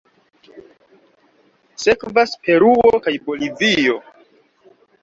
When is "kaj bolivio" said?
3.07-4.05